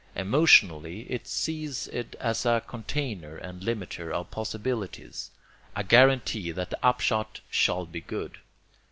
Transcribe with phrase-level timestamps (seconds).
[0.15, 5.29] Emotionally, it sees it as a container and limiter of possibilities,
[5.75, 8.39] a guarantee that the upshot shall be good.